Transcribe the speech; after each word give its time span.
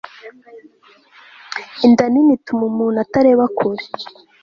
inda 1.85 2.05
nini 2.11 2.31
ituma 2.37 2.63
umuntu 2.71 2.97
atareba 3.05 3.45
kure 3.57 3.85